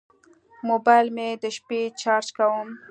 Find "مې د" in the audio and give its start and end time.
1.15-1.45